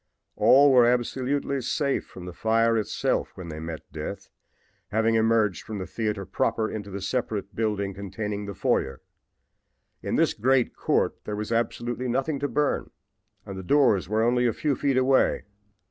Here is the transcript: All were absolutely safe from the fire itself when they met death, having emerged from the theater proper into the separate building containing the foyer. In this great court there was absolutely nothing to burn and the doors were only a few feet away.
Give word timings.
All 0.35 0.71
were 0.71 0.87
absolutely 0.87 1.61
safe 1.61 2.07
from 2.07 2.25
the 2.25 2.33
fire 2.33 2.75
itself 2.75 3.33
when 3.35 3.49
they 3.49 3.59
met 3.59 3.81
death, 3.91 4.29
having 4.87 5.13
emerged 5.13 5.61
from 5.61 5.77
the 5.77 5.85
theater 5.85 6.25
proper 6.25 6.67
into 6.71 6.89
the 6.89 7.01
separate 7.01 7.53
building 7.55 7.93
containing 7.93 8.47
the 8.47 8.55
foyer. 8.55 9.03
In 10.01 10.15
this 10.15 10.33
great 10.33 10.75
court 10.75 11.19
there 11.25 11.35
was 11.35 11.51
absolutely 11.51 12.07
nothing 12.07 12.39
to 12.39 12.47
burn 12.47 12.89
and 13.45 13.59
the 13.59 13.61
doors 13.63 14.09
were 14.09 14.23
only 14.23 14.47
a 14.47 14.53
few 14.53 14.75
feet 14.75 14.97
away. 14.97 15.43